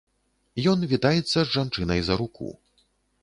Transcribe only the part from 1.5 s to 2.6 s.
жанчынай за руку.